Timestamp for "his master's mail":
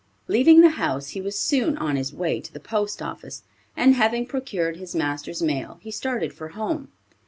4.77-5.77